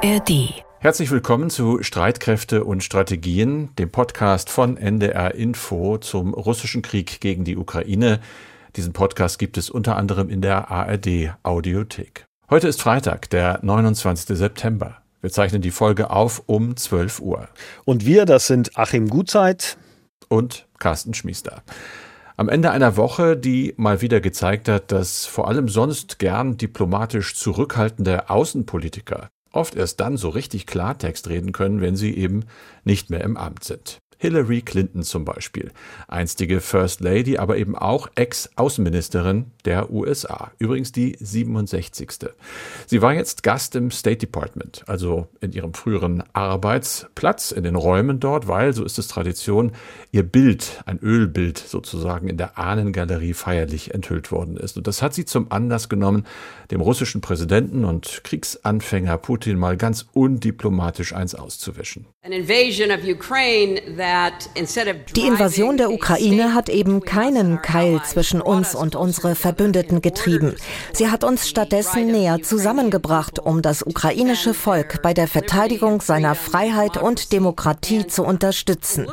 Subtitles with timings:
[0.00, 0.62] ARD.
[0.78, 7.42] Herzlich willkommen zu Streitkräfte und Strategien, dem Podcast von NDR Info zum russischen Krieg gegen
[7.42, 8.20] die Ukraine.
[8.76, 12.26] Diesen Podcast gibt es unter anderem in der ARD Audiothek.
[12.48, 14.38] Heute ist Freitag, der 29.
[14.38, 14.98] September.
[15.20, 17.48] Wir zeichnen die Folge auf um 12 Uhr.
[17.84, 19.78] Und wir, das sind Achim Gutzeit
[20.28, 21.64] und Carsten Schmiester.
[22.36, 27.34] Am Ende einer Woche, die mal wieder gezeigt hat, dass vor allem sonst gern diplomatisch
[27.34, 32.44] zurückhaltende Außenpolitiker oft erst dann so richtig Klartext reden können, wenn sie eben
[32.84, 34.00] nicht mehr im Amt sind.
[34.18, 35.70] Hillary Clinton zum Beispiel,
[36.08, 42.10] einstige First Lady, aber eben auch Ex-Außenministerin der USA, übrigens die 67.
[42.86, 48.18] Sie war jetzt Gast im State Department, also in ihrem früheren Arbeitsplatz, in den Räumen
[48.18, 49.72] dort, weil, so ist es Tradition,
[50.10, 54.78] ihr Bild, ein Ölbild sozusagen in der Ahnengalerie feierlich enthüllt worden ist.
[54.78, 56.24] Und das hat sie zum Anlass genommen,
[56.70, 62.06] dem russischen Präsidenten und Kriegsanfänger Putin mal ganz undiplomatisch eins auszuwischen.
[65.14, 70.54] Die Invasion der Ukraine hat eben keinen Keil zwischen uns und unsere Verbündeten getrieben.
[70.92, 76.96] Sie hat uns stattdessen näher zusammengebracht, um das ukrainische Volk bei der Verteidigung seiner Freiheit
[76.96, 79.08] und Demokratie zu unterstützen.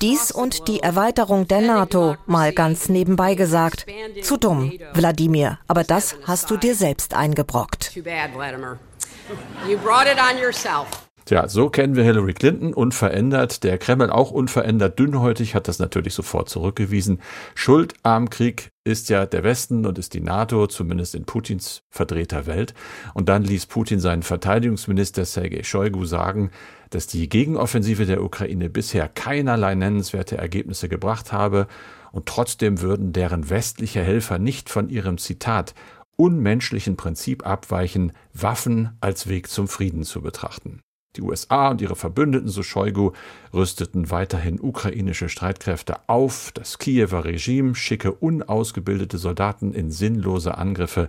[0.00, 3.84] Dies und die Erweiterung der NATO, mal ganz nebenbei gesagt.
[4.22, 7.94] Zu dumm, Wladimir, aber das hast du dir selbst eingebrockt.
[7.94, 10.86] You brought it on yourself.
[11.26, 13.64] Tja, so kennen wir Hillary Clinton, unverändert.
[13.64, 17.22] Der Kreml auch unverändert, dünnhäutig, hat das natürlich sofort zurückgewiesen.
[17.54, 22.44] Schuld am Krieg ist ja der Westen und ist die NATO, zumindest in Putins verdrehter
[22.44, 22.74] Welt.
[23.14, 26.50] Und dann ließ Putin seinen Verteidigungsminister Sergei Shoigu sagen,
[26.90, 31.68] dass die Gegenoffensive der Ukraine bisher keinerlei nennenswerte Ergebnisse gebracht habe
[32.12, 35.74] und trotzdem würden deren westliche Helfer nicht von ihrem Zitat
[36.16, 40.83] unmenschlichen Prinzip abweichen, Waffen als Weg zum Frieden zu betrachten.
[41.16, 43.12] Die USA und ihre Verbündeten, so Shoigu,
[43.52, 46.50] rüsteten weiterhin ukrainische Streitkräfte auf.
[46.52, 51.08] Das Kiewer Regime schicke unausgebildete Soldaten in sinnlose Angriffe,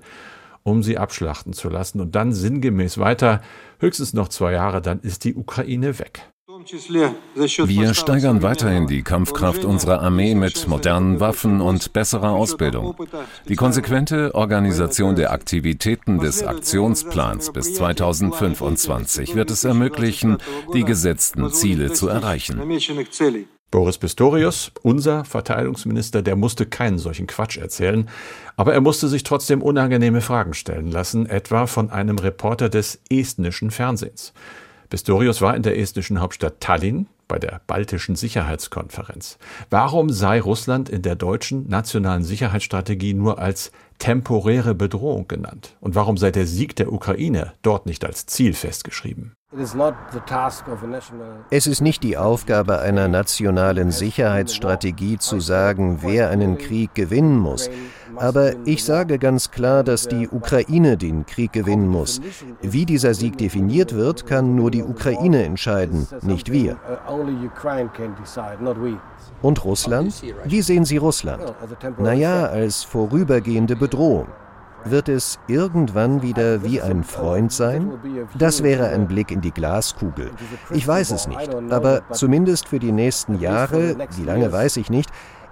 [0.63, 1.99] um sie abschlachten zu lassen.
[2.01, 3.41] Und dann sinngemäß weiter,
[3.79, 6.29] höchstens noch zwei Jahre, dann ist die Ukraine weg.
[6.67, 12.95] Wir steigern weiterhin die Kampfkraft unserer Armee mit modernen Waffen und besserer Ausbildung.
[13.47, 20.37] Die konsequente Organisation der Aktivitäten des Aktionsplans bis 2025 wird es ermöglichen,
[20.73, 22.59] die gesetzten Ziele zu erreichen.
[23.69, 28.09] Boris Pistorius, unser Verteidigungsminister, der musste keinen solchen Quatsch erzählen,
[28.55, 33.71] aber er musste sich trotzdem unangenehme Fragen stellen lassen, etwa von einem Reporter des estnischen
[33.71, 34.33] Fernsehens.
[34.89, 39.37] Pistorius war in der estnischen Hauptstadt Tallinn bei der Baltischen Sicherheitskonferenz.
[39.69, 45.75] Warum sei Russland in der deutschen nationalen Sicherheitsstrategie nur als temporäre Bedrohung genannt?
[45.79, 49.33] Und warum sei der Sieg der Ukraine dort nicht als Ziel festgeschrieben?
[51.49, 57.69] Es ist nicht die Aufgabe einer nationalen Sicherheitsstrategie zu sagen, wer einen Krieg gewinnen muss.
[58.17, 62.21] Aber ich sage ganz klar, dass die Ukraine den Krieg gewinnen muss.
[62.61, 66.77] Wie dieser Sieg definiert wird, kann nur die Ukraine entscheiden, nicht wir.
[69.41, 70.21] Und Russland?
[70.45, 71.53] Wie sehen Sie Russland?
[71.97, 74.27] Naja, als vorübergehende Bedrohung.
[74.85, 77.91] Wird es irgendwann wieder wie ein Freund sein?
[78.37, 80.31] Das wäre ein Blick in die Glaskugel.
[80.71, 85.09] Ich weiß es nicht, aber zumindest für die nächsten Jahre, wie lange weiß ich nicht,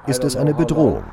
[0.08, 1.04] ist es eine Bedrohung.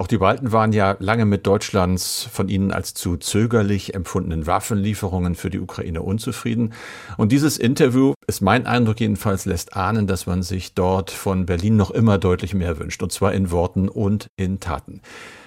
[0.00, 5.34] Auch die Balten waren ja lange mit Deutschlands von ihnen als zu zögerlich empfundenen Waffenlieferungen
[5.34, 6.72] für die Ukraine unzufrieden.
[7.18, 11.76] Und dieses Interview ist mein Eindruck jedenfalls lässt ahnen, dass man sich dort von Berlin
[11.76, 13.02] noch immer deutlich mehr wünscht.
[13.02, 15.02] Und zwar in Worten und in Taten.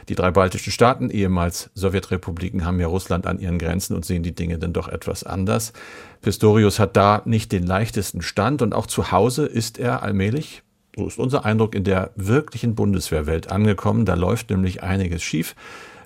[0.07, 4.35] Die drei baltischen Staaten, ehemals Sowjetrepubliken, haben ja Russland an ihren Grenzen und sehen die
[4.35, 5.73] Dinge dann doch etwas anders.
[6.21, 10.61] Pistorius hat da nicht den leichtesten Stand und auch zu Hause ist er allmählich
[10.95, 14.05] so ist unser Eindruck in der wirklichen Bundeswehrwelt angekommen.
[14.05, 15.55] Da läuft nämlich einiges schief.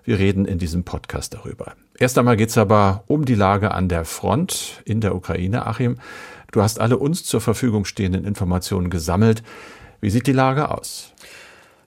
[0.04, 1.74] Wir reden in diesem Podcast darüber.
[2.00, 5.66] Erst einmal geht es aber um die Lage an der Front in der Ukraine.
[5.66, 5.98] Achim,
[6.52, 9.44] du hast alle uns zur Verfügung stehenden Informationen gesammelt.
[10.00, 11.14] Wie sieht die Lage aus?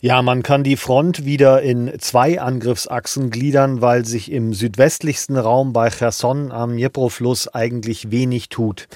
[0.02, 5.74] Ja, man kann die Front wieder in zwei Angriffsachsen gliedern, weil sich im südwestlichsten Raum
[5.74, 8.88] bei Cherson am Dnipro-Fluss eigentlich wenig tut.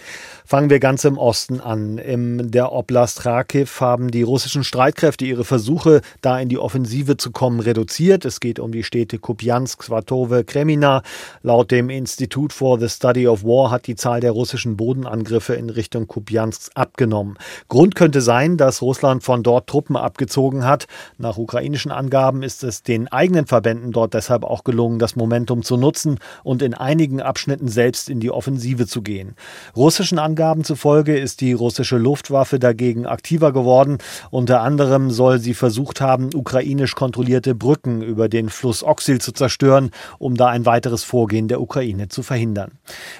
[0.46, 1.96] Fangen wir ganz im Osten an.
[1.96, 7.30] In der Oblast Kharkiv haben die russischen Streitkräfte ihre Versuche, da in die Offensive zu
[7.30, 8.26] kommen, reduziert.
[8.26, 11.02] Es geht um die Städte Kupiansk, Svatove, Kremina.
[11.42, 15.70] Laut dem Institut for the Study of War hat die Zahl der russischen Bodenangriffe in
[15.70, 17.38] Richtung Kupiansk abgenommen.
[17.68, 20.88] Grund könnte sein, dass Russland von dort Truppen abgezogen hat.
[21.16, 25.78] Nach ukrainischen Angaben ist es den eigenen Verbänden dort deshalb auch gelungen, das Momentum zu
[25.78, 29.36] nutzen und in einigen Abschnitten selbst in die Offensive zu gehen.
[29.74, 30.18] Russischen
[30.64, 33.98] zufolge ist die russische Luftwaffe dagegen aktiver geworden.
[34.30, 39.90] Unter anderem soll sie versucht haben, ukrainisch kontrollierte Brücken über den Fluss Oxil zu zerstören,
[40.18, 42.72] um da ein weiteres Vorgehen der Ukraine zu verhindern.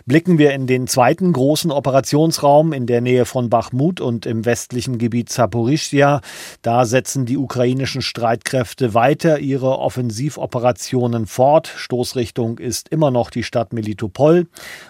[0.07, 4.99] Blicken wir in den zweiten großen Operationsraum in der Nähe von Bachmut und im westlichen
[4.99, 6.21] Gebiet Zaporischia.
[6.63, 11.69] Da setzen die ukrainischen Streitkräfte weiter ihre Offensivoperationen fort.
[11.77, 14.47] Stoßrichtung ist immer noch die Stadt Melitopol.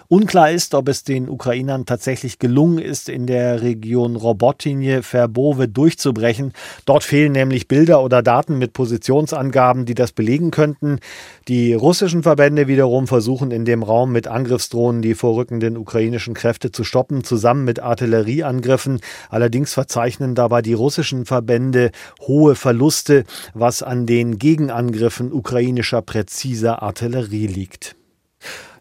[0.07, 6.53] Unklar ist, ob es den Ukrainern tatsächlich gelungen ist, in der Region Robotinje Verbove durchzubrechen.
[6.85, 10.99] Dort fehlen nämlich Bilder oder Daten mit Positionsangaben, die das belegen könnten.
[11.47, 16.83] Die russischen Verbände wiederum versuchen in dem Raum mit Angriffsdrohnen die vorrückenden ukrainischen Kräfte zu
[16.83, 19.01] stoppen, zusammen mit Artillerieangriffen.
[19.29, 21.91] Allerdings verzeichnen dabei die russischen Verbände
[22.21, 27.95] hohe Verluste, was an den Gegenangriffen ukrainischer präziser Artillerie liegt.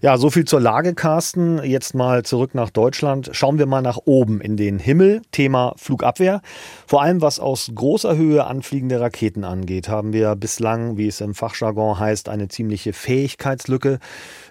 [0.05, 1.65] Ja, so viel zur Lage, Carsten.
[1.65, 3.31] Jetzt mal zurück nach Deutschland.
[3.33, 5.23] Schauen wir mal nach oben in den Himmel.
[5.33, 6.43] Thema Flugabwehr.
[6.87, 11.35] Vor allem was aus großer Höhe anfliegende Raketen angeht, haben wir bislang, wie es im
[11.35, 13.99] Fachjargon heißt, eine ziemliche Fähigkeitslücke.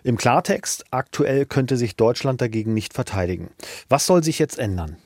[0.04, 3.52] Im Klartext, aktuell könnte sich Deutschland dagegen nicht verteidigen.
[3.90, 4.98] Was soll sich jetzt ändern?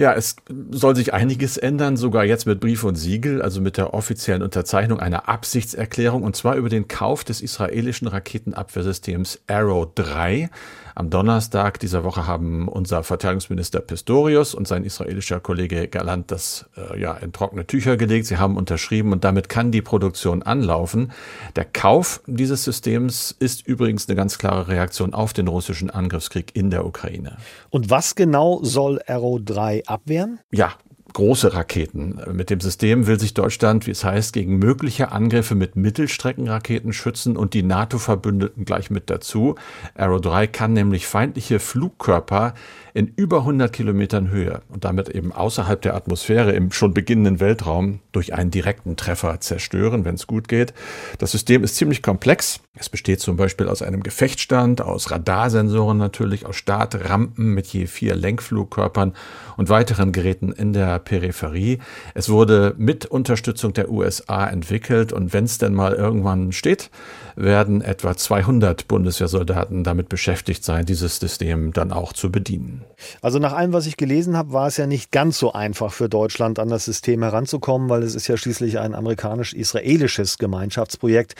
[0.00, 0.36] Ja, es
[0.70, 4.98] soll sich einiges ändern, sogar jetzt mit Brief und Siegel, also mit der offiziellen Unterzeichnung
[4.98, 10.48] einer Absichtserklärung, und zwar über den Kauf des israelischen Raketenabwehrsystems Arrow 3.
[10.94, 17.00] Am Donnerstag dieser Woche haben unser Verteidigungsminister Pistorius und sein israelischer Kollege Galant das äh,
[17.00, 18.26] ja in trockene Tücher gelegt.
[18.26, 21.12] Sie haben unterschrieben und damit kann die Produktion anlaufen.
[21.56, 26.70] Der Kauf dieses Systems ist übrigens eine ganz klare Reaktion auf den russischen Angriffskrieg in
[26.70, 27.36] der Ukraine.
[27.70, 30.40] Und was genau soll Arrow 3 abwehren?
[30.50, 30.72] Ja,
[31.12, 32.20] große Raketen.
[32.32, 37.36] Mit dem System will sich Deutschland, wie es heißt, gegen mögliche Angriffe mit Mittelstreckenraketen schützen
[37.36, 39.54] und die NATO-Verbündeten gleich mit dazu.
[39.94, 42.54] Arrow 3 kann nämlich feindliche Flugkörper
[42.94, 48.00] in über 100 Kilometern Höhe und damit eben außerhalb der Atmosphäre im schon beginnenden Weltraum
[48.12, 50.74] durch einen direkten Treffer zerstören, wenn es gut geht.
[51.18, 52.60] Das System ist ziemlich komplex.
[52.74, 58.14] Es besteht zum Beispiel aus einem Gefechtsstand, aus Radarsensoren natürlich, aus Startrampen mit je vier
[58.14, 59.14] Lenkflugkörpern
[59.56, 61.78] und weiteren Geräten in der Peripherie.
[62.14, 66.90] Es wurde mit Unterstützung der USA entwickelt und wenn es denn mal irgendwann steht,
[67.36, 72.79] werden etwa 200 Bundeswehrsoldaten damit beschäftigt sein, dieses System dann auch zu bedienen.
[73.22, 76.08] Also nach allem, was ich gelesen habe, war es ja nicht ganz so einfach für
[76.08, 81.34] Deutschland an das System heranzukommen, weil es ist ja schließlich ein amerikanisch-israelisches Gemeinschaftsprojekt.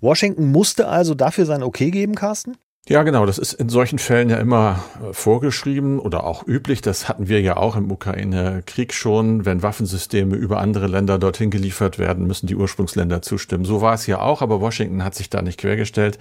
[0.00, 2.56] Washington musste also dafür sein Okay geben, Carsten?
[2.88, 3.26] Ja, genau.
[3.26, 6.80] Das ist in solchen Fällen ja immer äh, vorgeschrieben oder auch üblich.
[6.80, 9.44] Das hatten wir ja auch im Ukraine-Krieg schon.
[9.44, 13.64] Wenn Waffensysteme über andere Länder dorthin geliefert werden, müssen die Ursprungsländer zustimmen.
[13.64, 16.18] So war es ja auch, aber Washington hat sich da nicht quergestellt.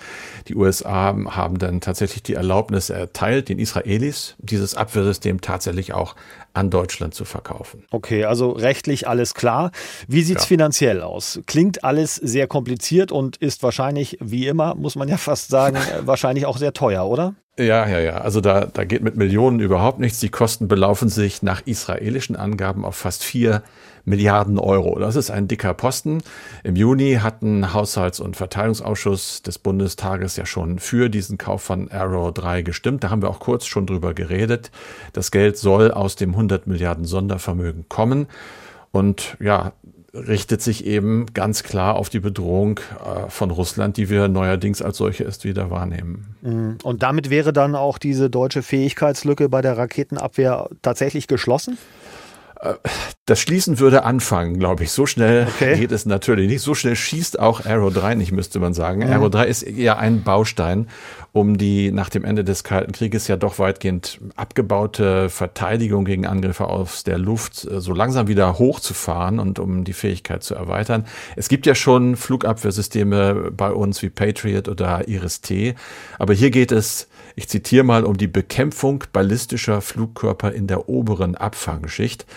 [0.49, 6.15] Die USA haben dann tatsächlich die Erlaubnis erteilt, den Israelis dieses Abwehrsystem tatsächlich auch
[6.53, 7.83] an Deutschland zu verkaufen.
[7.91, 9.71] Okay, also rechtlich alles klar.
[10.07, 10.47] Wie sieht's ja.
[10.47, 11.39] finanziell aus?
[11.45, 16.45] Klingt alles sehr kompliziert und ist wahrscheinlich, wie immer, muss man ja fast sagen, wahrscheinlich
[16.45, 17.36] auch sehr teuer, oder?
[17.59, 18.18] Ja, ja, ja.
[18.19, 20.19] Also da, da geht mit Millionen überhaupt nichts.
[20.19, 23.62] Die Kosten belaufen sich nach israelischen Angaben auf fast vier
[24.03, 24.98] Milliarden Euro.
[24.98, 26.24] Das ist ein dicker Posten.
[26.63, 32.34] Im Juni hatten Haushalts- und Verteilungsausschuss des Bundestages ja schon für diesen Kauf von Arrow
[32.34, 33.03] 3 gestimmt.
[33.03, 34.72] Da haben wir auch kurz schon drüber geredet.
[35.13, 38.27] Das Geld soll aus dem 100 Milliarden Sondervermögen kommen.
[38.91, 39.74] Und ja,
[40.13, 44.98] richtet sich eben ganz klar auf die Bedrohung äh, von Russland, die wir neuerdings als
[44.98, 46.36] solche erst wieder wahrnehmen.
[46.41, 46.77] Mhm.
[46.84, 51.77] Und damit wäre dann auch diese deutsche Fähigkeitslücke bei der Raketenabwehr tatsächlich geschlossen?
[53.25, 54.91] Das Schließen würde anfangen, glaube ich.
[54.91, 55.77] So schnell okay.
[55.77, 56.62] geht es natürlich nicht.
[56.62, 59.06] So schnell schießt auch Arrow 3 nicht, müsste man sagen.
[59.06, 59.13] Mhm.
[59.13, 60.88] Arrow 3 ist ja ein Baustein,
[61.32, 66.68] um die nach dem Ende des Kalten Krieges ja doch weitgehend abgebaute Verteidigung gegen Angriffe
[66.68, 71.06] aus der Luft äh, so langsam wieder hochzufahren und um die Fähigkeit zu erweitern.
[71.36, 75.75] Es gibt ja schon Flugabwehrsysteme bei uns wie Patriot oder Iris-T,
[76.20, 77.08] aber hier geht es
[77.41, 82.27] ich zitiere mal um die Bekämpfung ballistischer Flugkörper in der oberen Abfangschicht.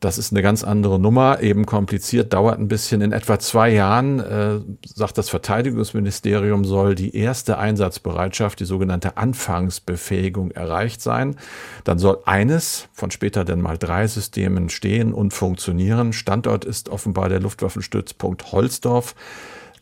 [0.00, 3.00] Das ist eine ganz andere Nummer, eben kompliziert, dauert ein bisschen.
[3.00, 10.50] In etwa zwei Jahren, äh, sagt das Verteidigungsministerium, soll die erste Einsatzbereitschaft, die sogenannte Anfangsbefähigung,
[10.50, 11.36] erreicht sein.
[11.84, 16.12] Dann soll eines von später dann mal drei Systemen stehen und funktionieren.
[16.12, 19.14] Standort ist offenbar der Luftwaffenstützpunkt Holzdorf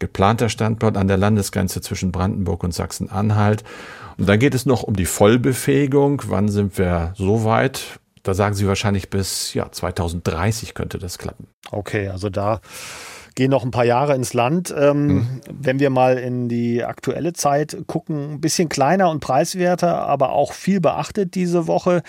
[0.02, 3.62] geplanter Standort an der Landesgrenze zwischen Brandenburg und Sachsen-Anhalt.
[4.18, 6.22] Und dann geht es noch um die Vollbefähigung.
[6.26, 8.00] Wann sind wir so weit?
[8.24, 11.46] Da sagen Sie wahrscheinlich bis ja, 2030 könnte das klappen.
[11.70, 12.60] Okay, also da
[13.36, 14.74] gehen noch ein paar Jahre ins Land.
[14.76, 15.40] Ähm, mhm.
[15.48, 20.52] Wenn wir mal in die aktuelle Zeit gucken, ein bisschen kleiner und preiswerter, aber auch
[20.52, 22.02] viel beachtet diese Woche.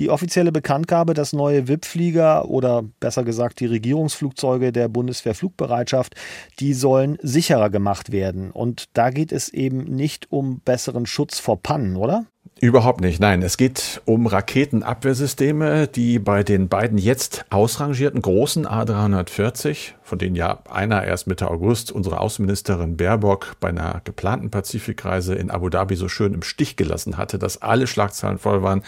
[0.00, 6.14] Die offizielle Bekanntgabe, dass neue WIP-Flieger oder besser gesagt die Regierungsflugzeuge der Bundeswehrflugbereitschaft,
[6.58, 8.50] die sollen sicherer gemacht werden.
[8.50, 12.24] Und da geht es eben nicht um besseren Schutz vor Pannen, oder?
[12.62, 13.20] Überhaupt nicht.
[13.20, 20.36] Nein, es geht um Raketenabwehrsysteme, die bei den beiden jetzt ausrangierten großen A340, von denen
[20.36, 25.96] ja einer erst Mitte August unsere Außenministerin Baerbock bei einer geplanten Pazifikreise in Abu Dhabi
[25.96, 28.82] so schön im Stich gelassen hatte, dass alle Schlagzeilen voll waren.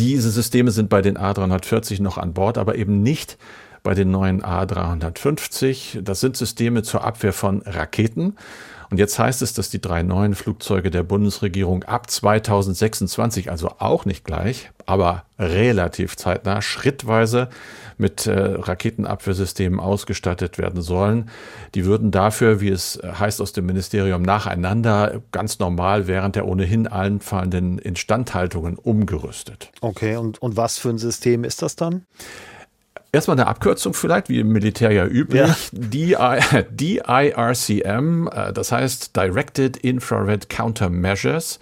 [0.00, 3.36] Diese Systeme sind bei den A340 noch an Bord, aber eben nicht
[3.82, 6.00] bei den neuen A350.
[6.00, 8.36] Das sind Systeme zur Abwehr von Raketen.
[8.90, 14.04] Und jetzt heißt es, dass die drei neuen Flugzeuge der Bundesregierung ab 2026, also auch
[14.04, 17.48] nicht gleich, aber relativ zeitnah, schrittweise
[17.98, 21.30] mit äh, Raketenabwehrsystemen ausgestattet werden sollen.
[21.76, 26.88] Die würden dafür, wie es heißt aus dem Ministerium, nacheinander ganz normal während der ohnehin
[26.88, 29.70] einfallenden Instandhaltungen umgerüstet.
[29.80, 32.06] Okay, und, und was für ein System ist das dann?
[33.12, 35.40] Erstmal eine Abkürzung vielleicht, wie im Militär ja üblich.
[35.40, 35.56] Ja.
[36.62, 41.58] DIRCM, äh, das heißt Directed Infrared Countermeasures.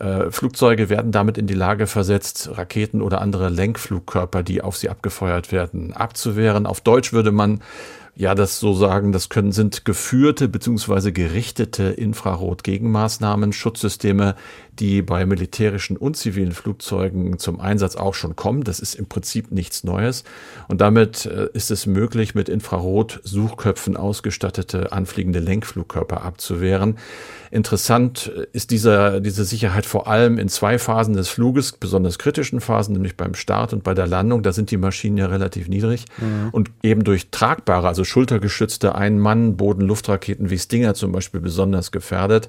[0.00, 4.88] Äh, Flugzeuge werden damit in die Lage versetzt, Raketen oder andere Lenkflugkörper, die auf sie
[4.88, 6.66] abgefeuert werden, abzuwehren.
[6.66, 7.60] Auf Deutsch würde man
[8.20, 11.10] ja, das so sagen, das können, sind geführte bzw.
[11.10, 14.34] gerichtete Infrarot-Gegenmaßnahmen, Schutzsysteme,
[14.80, 18.64] die bei militärischen und zivilen Flugzeugen zum Einsatz auch schon kommen.
[18.64, 20.24] Das ist im Prinzip nichts Neues.
[20.68, 26.96] Und damit äh, ist es möglich, mit Infrarot-Suchköpfen ausgestattete anfliegende Lenkflugkörper abzuwehren.
[27.50, 32.60] Interessant äh, ist dieser, diese Sicherheit vor allem in zwei Phasen des Fluges, besonders kritischen
[32.60, 34.42] Phasen, nämlich beim Start und bei der Landung.
[34.42, 36.06] Da sind die Maschinen ja relativ niedrig.
[36.18, 36.48] Mhm.
[36.52, 42.48] Und eben durch tragbare, also schultergeschützte Ein-Mann-Boden-Luftraketen wie Stinger zum Beispiel besonders gefährdet.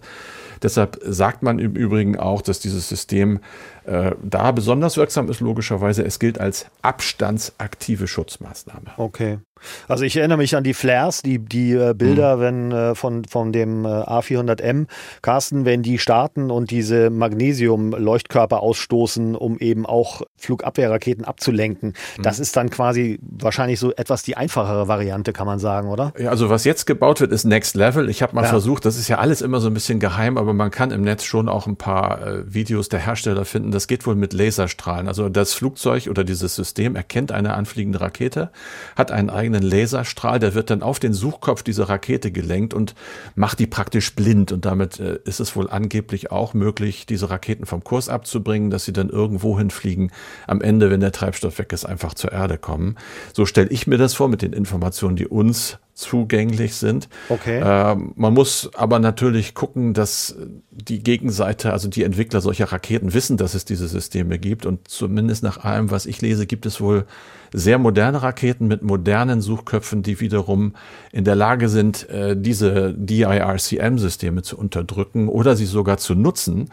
[0.63, 3.39] Deshalb sagt man im Übrigen auch, dass dieses System
[3.85, 6.03] äh, da besonders wirksam ist, logischerweise.
[6.03, 8.91] Es gilt als abstandsaktive Schutzmaßnahme.
[8.97, 9.39] Okay.
[9.87, 12.41] Also ich erinnere mich an die Flares, die, die äh, Bilder, mhm.
[12.41, 14.87] wenn äh, von, von dem äh, A400M,
[15.21, 21.93] Carsten, wenn die starten und diese Magnesium-Leuchtkörper ausstoßen, um eben auch Flugabwehrraketen abzulenken.
[22.17, 22.23] Mhm.
[22.23, 26.13] Das ist dann quasi wahrscheinlich so etwas die einfachere Variante, kann man sagen, oder?
[26.17, 28.09] Ja, also was jetzt gebaut wird, ist Next Level.
[28.09, 28.49] Ich habe mal ja.
[28.49, 31.24] versucht, das ist ja alles immer so ein bisschen geheim, aber man kann im Netz
[31.24, 33.72] schon auch ein paar äh, Videos der Hersteller finden.
[33.72, 35.08] Das geht wohl mit Laserstrahlen.
[35.08, 38.51] Also das Flugzeug oder dieses System erkennt eine anfliegende Rakete,
[38.96, 42.96] hat einen eigenen eigenen Laserstrahl, der wird dann auf den Suchkopf dieser Rakete gelenkt und
[43.36, 44.51] macht die praktisch blind.
[44.51, 48.86] Und damit äh, ist es wohl angeblich auch möglich, diese Raketen vom Kurs abzubringen, dass
[48.86, 50.12] sie dann irgendwo hinfliegen.
[50.48, 52.96] Am Ende, wenn der Treibstoff weg ist, einfach zur Erde kommen.
[53.34, 57.08] So stelle ich mir das vor mit den Informationen, die uns zugänglich sind.
[57.29, 57.60] Okay.
[57.60, 60.36] Äh, man muss aber natürlich gucken, dass
[60.72, 64.65] die Gegenseite, also die Entwickler solcher Raketen wissen, dass es diese Systeme gibt.
[64.65, 67.05] Und zumindest nach allem, was ich lese, gibt es wohl
[67.53, 70.74] sehr moderne Raketen mit modernen Suchköpfen, die wiederum
[71.12, 76.70] in der Lage sind, äh, diese DIRCM-Systeme zu unterdrücken oder sie sogar zu nutzen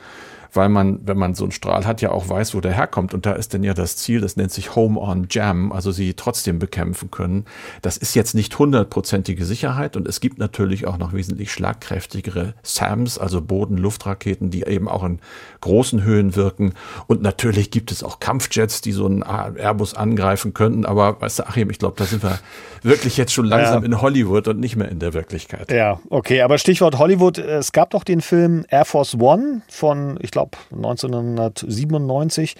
[0.53, 3.15] weil man, wenn man so einen Strahl hat, ja auch weiß, wo der herkommt.
[3.15, 6.15] Und da ist dann ja das Ziel, das nennt sich Home on Jam, also sie
[6.15, 7.45] trotzdem bekämpfen können.
[7.83, 13.19] Das ist jetzt nicht hundertprozentige Sicherheit und es gibt natürlich auch noch wesentlich schlagkräftigere SAMs,
[13.19, 15.21] also Boden-Luftraketen, die eben auch in
[15.61, 16.75] großen Höhen wirken.
[17.07, 20.87] Und natürlich gibt es auch Kampfjets, die so einen Airbus angreifen könnten.
[20.87, 22.39] Aber weißt du, Achim, ich glaube, da sind wir
[22.83, 23.87] wirklich jetzt schon langsam ja.
[23.87, 25.71] in Hollywood und nicht mehr in der Wirklichkeit.
[25.71, 26.43] Ja, okay.
[26.43, 27.39] Aber Stichwort Hollywood.
[27.39, 32.57] Es gab doch den Film Air Force One von, ich glaube, glaube 1997.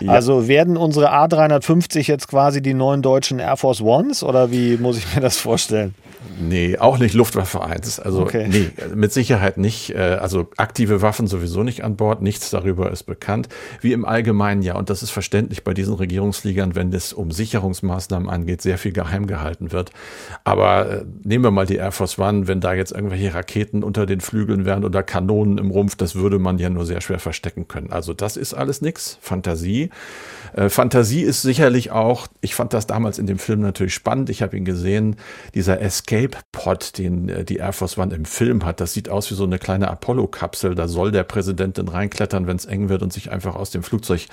[0.00, 0.12] Ja.
[0.12, 4.98] Also werden unsere A350 jetzt quasi die neuen deutschen Air Force Ones oder wie muss
[4.98, 5.94] ich mir das vorstellen?
[6.38, 8.00] Nee, auch nicht Luftwaffe 1.
[8.00, 8.48] Also okay.
[8.48, 9.94] nee, mit Sicherheit nicht.
[9.94, 12.20] Äh, also aktive Waffen sowieso nicht an Bord.
[12.22, 13.48] Nichts darüber ist bekannt.
[13.80, 14.76] Wie im Allgemeinen ja.
[14.76, 19.26] Und das ist verständlich bei diesen Regierungsfliegern, wenn es um Sicherungsmaßnahmen angeht, sehr viel geheim
[19.26, 19.90] gehalten wird.
[20.44, 22.48] Aber äh, nehmen wir mal die Air Force One.
[22.48, 26.38] Wenn da jetzt irgendwelche Raketen unter den Flügeln wären oder Kanonen im Rumpf, das würde
[26.38, 27.92] man ja nur sehr schwer verstecken können.
[27.92, 29.90] Also das ist alles nix, Fantasie.
[30.54, 34.42] Äh, Fantasie ist sicherlich auch, ich fand das damals in dem Film natürlich spannend, ich
[34.42, 35.16] habe ihn gesehen,
[35.54, 39.34] dieser Escape-Pod, den äh, die Air Force One im Film hat, das sieht aus wie
[39.34, 43.12] so eine kleine Apollo-Kapsel, da soll der Präsident dann reinklettern, wenn es eng wird und
[43.12, 44.26] sich einfach aus dem Flugzeug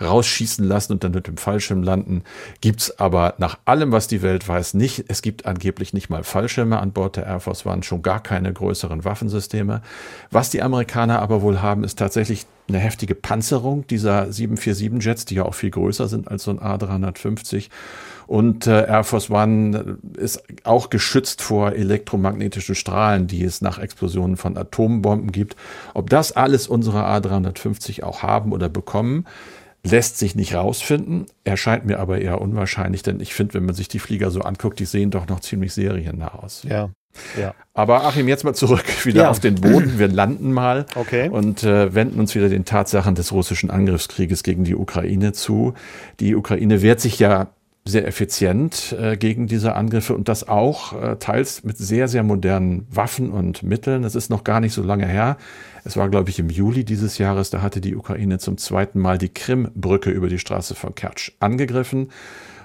[0.00, 2.22] rausschießen lassen und dann mit dem Fallschirm landen.
[2.60, 5.06] Gibt's aber nach allem, was die Welt weiß, nicht.
[5.08, 8.52] Es gibt angeblich nicht mal Fallschirme an Bord der Air Force One, schon gar keine
[8.52, 9.80] größeren Waffensysteme.
[10.30, 15.44] Was die Amerikaner aber wohl haben, ist tatsächlich eine heftige Panzerung dieser 747-Jets, die ja
[15.44, 17.70] auch viel größer sind als so ein A350.
[18.26, 24.36] Und äh, Air Force One ist auch geschützt vor elektromagnetischen Strahlen, die es nach Explosionen
[24.36, 25.56] von Atombomben gibt.
[25.94, 29.24] Ob das alles unsere A350 auch haben oder bekommen,
[29.82, 33.88] lässt sich nicht rausfinden, erscheint mir aber eher unwahrscheinlich, denn ich finde, wenn man sich
[33.88, 36.64] die Flieger so anguckt, die sehen doch noch ziemlich seriennah aus.
[36.68, 36.90] Ja.
[37.38, 37.54] Ja.
[37.74, 39.30] Aber Achim, jetzt mal zurück wieder ja.
[39.30, 39.98] auf den Boden.
[39.98, 41.28] Wir landen mal okay.
[41.28, 45.74] und äh, wenden uns wieder den Tatsachen des russischen Angriffskrieges gegen die Ukraine zu.
[46.20, 47.48] Die Ukraine wehrt sich ja
[47.90, 52.86] sehr effizient äh, gegen diese Angriffe und das auch äh, teils mit sehr, sehr modernen
[52.90, 54.02] Waffen und Mitteln.
[54.02, 55.36] Das ist noch gar nicht so lange her.
[55.84, 59.18] Es war, glaube ich, im Juli dieses Jahres, da hatte die Ukraine zum zweiten Mal
[59.18, 62.08] die Krimbrücke über die Straße von Kertsch angegriffen.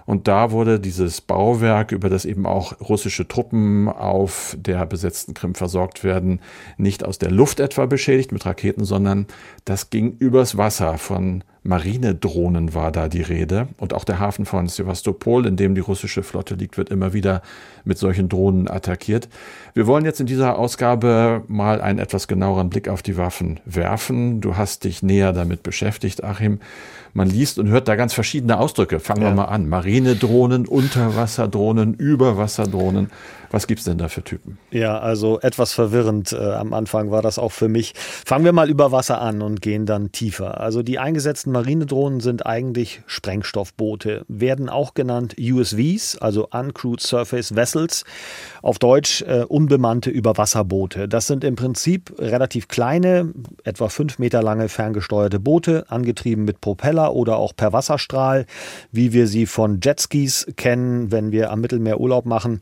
[0.06, 5.56] Und da wurde dieses Bauwerk, über das eben auch russische Truppen auf der besetzten Krim
[5.56, 6.42] versorgt werden,
[6.78, 9.26] nicht aus der Luft etwa beschädigt mit Raketen, sondern
[9.66, 11.00] das ging übers Wasser.
[11.00, 13.68] Von Marinedrohnen war da die Rede.
[13.78, 17.42] Und auch der Hafen von Sevastopol, in dem die russische Flotte liegt, wird immer wieder
[17.84, 19.28] mit solchen Drohnen attackiert.
[19.74, 24.42] Wir wollen jetzt in dieser Ausgabe mal einen etwas genaueren Blick auf die Waffen werfen.
[24.42, 26.60] Du hast dich näher damit beschäftigt, Achim
[27.16, 29.00] man liest und hört da ganz verschiedene Ausdrücke.
[29.00, 29.30] Fangen ja.
[29.30, 29.70] wir mal an.
[29.70, 33.10] Marinedrohnen, Unterwasserdrohnen, Überwasserdrohnen.
[33.52, 34.58] Was gibt's denn da für Typen?
[34.72, 37.94] Ja, also etwas verwirrend äh, am Anfang war das auch für mich.
[37.96, 40.60] Fangen wir mal über Wasser an und gehen dann tiefer.
[40.60, 48.04] Also die eingesetzten Marinedrohnen sind eigentlich Sprengstoffboote, werden auch genannt USVs, also Uncrewed Surface Vessels,
[48.62, 51.08] auf Deutsch äh, unbemannte Überwasserboote.
[51.08, 53.34] Das sind im Prinzip relativ kleine,
[53.64, 58.48] etwa fünf Meter lange ferngesteuerte Boote, angetrieben mit Propeller oder auch per Wasserstrahl,
[58.92, 62.60] wie wir sie von Jetskis kennen, wenn wir am Mittelmeer Urlaub machen.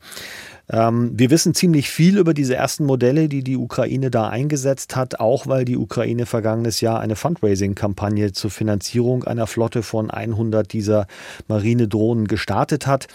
[0.70, 5.20] Ähm, wir wissen ziemlich viel über diese ersten Modelle, die die Ukraine da eingesetzt hat,
[5.20, 11.08] auch weil die Ukraine vergangenes Jahr eine Fundraising-Kampagne zur Finanzierung einer Flotte von 100 dieser
[11.48, 13.08] Marinedrohnen gestartet hat.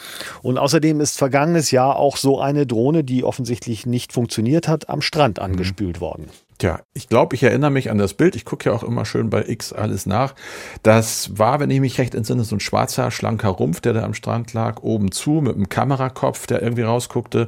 [0.42, 5.00] Und außerdem ist vergangenes Jahr auch so eine Drohne, die offensichtlich nicht funktioniert hat, am
[5.00, 6.00] Strand angespült mhm.
[6.00, 6.26] worden.
[6.58, 8.34] Tja, ich glaube, ich erinnere mich an das Bild.
[8.34, 10.34] Ich gucke ja auch immer schön bei X alles nach.
[10.82, 14.12] Das war, wenn ich mich recht entsinne, so ein schwarzer, schlanker Rumpf, der da am
[14.12, 17.46] Strand lag, oben zu, mit einem Kamerakopf, der irgendwie rausguckte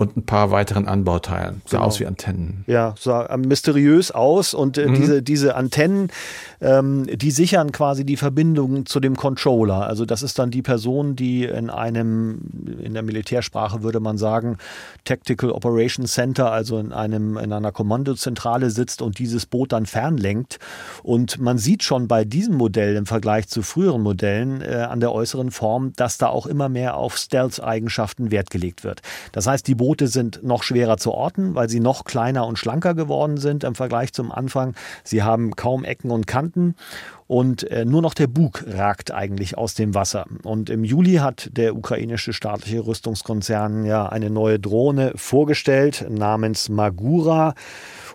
[0.00, 1.60] und ein paar weiteren Anbauteilen.
[1.66, 1.88] Sah genau.
[1.88, 2.64] aus wie Antennen.
[2.66, 4.94] Ja, sah mysteriös aus und äh, mhm.
[4.94, 6.08] diese, diese Antennen,
[6.62, 9.86] ähm, die sichern quasi die Verbindung zu dem Controller.
[9.86, 12.40] Also das ist dann die Person, die in einem,
[12.82, 14.56] in der Militärsprache würde man sagen,
[15.04, 20.58] Tactical Operations Center, also in einem, in einer Kommandozentrale sitzt und dieses Boot dann fernlenkt.
[21.02, 25.12] Und man sieht schon bei diesem Modell im Vergleich zu früheren Modellen äh, an der
[25.12, 29.02] äußeren Form, dass da auch immer mehr auf Stealth-Eigenschaften Wert gelegt wird.
[29.32, 32.60] Das heißt, die Boote Boote sind noch schwerer zu orten, weil sie noch kleiner und
[32.60, 34.76] schlanker geworden sind im Vergleich zum Anfang.
[35.02, 36.76] Sie haben kaum Ecken und Kanten
[37.26, 40.26] und äh, nur noch der Bug ragt eigentlich aus dem Wasser.
[40.44, 47.54] Und im Juli hat der ukrainische staatliche Rüstungskonzern ja eine neue Drohne vorgestellt namens Magura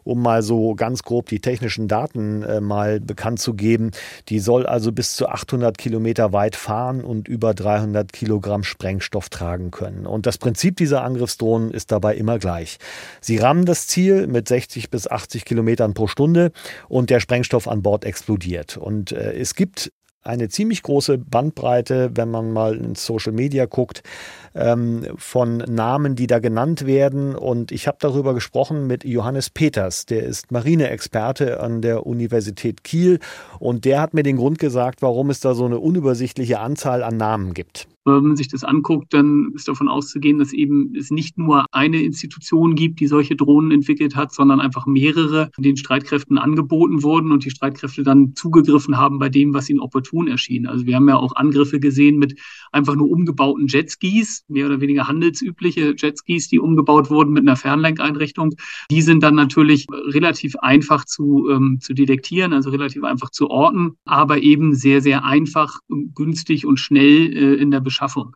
[0.05, 3.91] um mal so ganz grob die technischen Daten äh, mal bekannt zu geben.
[4.29, 9.71] Die soll also bis zu 800 Kilometer weit fahren und über 300 Kilogramm Sprengstoff tragen
[9.71, 10.05] können.
[10.05, 12.77] Und das Prinzip dieser Angriffsdrohnen ist dabei immer gleich.
[13.19, 16.51] Sie rammen das Ziel mit 60 bis 80 Kilometern pro Stunde
[16.87, 18.77] und der Sprengstoff an Bord explodiert.
[18.77, 19.91] Und äh, es gibt
[20.25, 24.01] eine ziemlich große Bandbreite, wenn man mal in Social Media guckt,
[24.55, 27.35] ähm, von Namen, die da genannt werden.
[27.35, 33.19] Und ich habe darüber gesprochen mit Johannes Peters, der ist Marineexperte an der Universität Kiel.
[33.59, 37.17] Und der hat mir den Grund gesagt, warum es da so eine unübersichtliche Anzahl an
[37.17, 37.87] Namen gibt.
[38.07, 42.03] Wenn man sich das anguckt, dann ist davon auszugehen, dass eben es nicht nur eine
[42.03, 47.45] Institution gibt, die solche Drohnen entwickelt hat, sondern einfach mehrere, den Streitkräften angeboten wurden und
[47.45, 50.67] die Streitkräfte dann zugegriffen haben bei dem, was ihnen opportun erschien.
[50.67, 52.39] Also wir haben ja auch Angriffe gesehen mit
[52.71, 58.55] einfach nur umgebauten Jetskis, mehr oder weniger handelsübliche Jetskis, die umgebaut wurden mit einer Fernlenkeinrichtung.
[58.91, 63.97] Die sind dann natürlich relativ einfach zu, ähm, zu detektieren, also relativ einfach zu orten,
[64.05, 65.79] aber eben sehr, sehr einfach,
[66.15, 68.35] günstig und schnell äh, in der Beschaffung.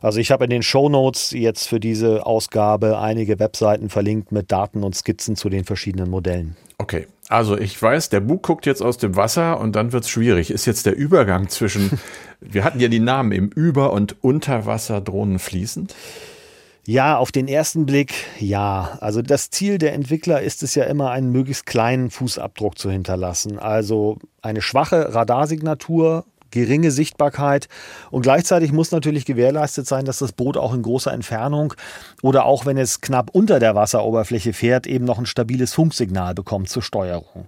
[0.00, 4.52] Also ich habe in den Show Notes jetzt für diese Ausgabe einige Webseiten verlinkt mit
[4.52, 6.56] Daten und Skizzen zu den verschiedenen Modellen.
[6.86, 10.10] Okay, also ich weiß, der Bug guckt jetzt aus dem Wasser und dann wird es
[10.10, 10.52] schwierig.
[10.52, 11.98] Ist jetzt der Übergang zwischen,
[12.40, 15.96] wir hatten ja die Namen im Über- und Unterwasserdrohnen fließend?
[16.84, 18.98] Ja, auf den ersten Blick ja.
[19.00, 23.58] Also das Ziel der Entwickler ist es ja immer, einen möglichst kleinen Fußabdruck zu hinterlassen.
[23.58, 27.68] Also eine schwache Radarsignatur, geringe Sichtbarkeit
[28.10, 31.74] und gleichzeitig muss natürlich gewährleistet sein, dass das Boot auch in großer Entfernung
[32.22, 36.68] oder auch wenn es knapp unter der Wasseroberfläche fährt, eben noch ein stabiles Funksignal bekommt
[36.68, 37.46] zur Steuerung.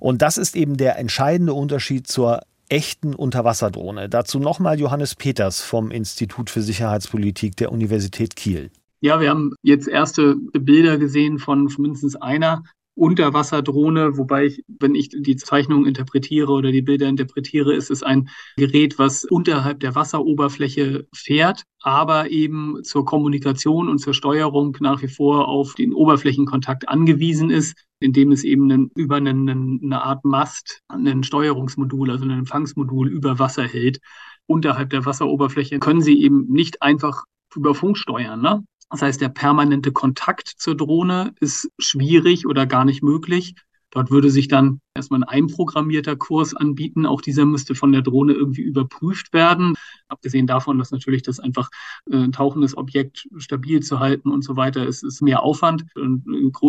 [0.00, 4.08] Und das ist eben der entscheidende Unterschied zur echten Unterwasserdrohne.
[4.08, 8.70] Dazu nochmal Johannes Peters vom Institut für Sicherheitspolitik der Universität Kiel.
[9.00, 15.08] Ja, wir haben jetzt erste Bilder gesehen von mindestens einer Unterwasserdrohne, wobei ich, wenn ich
[15.08, 21.06] die Zeichnung interpretiere oder die Bilder interpretiere, ist es ein Gerät, was unterhalb der Wasseroberfläche
[21.12, 27.50] fährt, aber eben zur Kommunikation und zur Steuerung nach wie vor auf den Oberflächenkontakt angewiesen
[27.50, 33.08] ist, indem es eben einen, über einen, eine Art Mast, ein Steuerungsmodul, also ein Empfangsmodul
[33.08, 33.98] über Wasser hält.
[34.46, 37.24] Unterhalb der Wasseroberfläche können sie eben nicht einfach
[37.56, 38.40] über Funk steuern.
[38.40, 38.64] Ne?
[38.90, 43.54] Das heißt, der permanente Kontakt zur Drohne ist schwierig oder gar nicht möglich.
[43.94, 47.06] Dort würde sich dann erstmal ein einprogrammierter Kurs anbieten.
[47.06, 49.74] Auch dieser müsste von der Drohne irgendwie überprüft werden.
[50.08, 51.70] Abgesehen davon, dass natürlich das einfach
[52.10, 56.24] äh, ein tauchendes Objekt stabil zu halten und so weiter ist, ist mehr Aufwand und